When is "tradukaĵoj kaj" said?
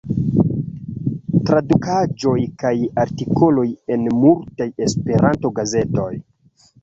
1.49-2.71